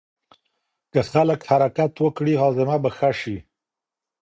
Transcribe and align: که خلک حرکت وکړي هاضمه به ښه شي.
که 0.91 1.01
خلک 1.11 1.39
حرکت 1.51 1.91
وکړي 1.99 2.33
هاضمه 2.41 2.77
به 2.83 2.89
ښه 2.97 3.11
شي. 3.19 3.37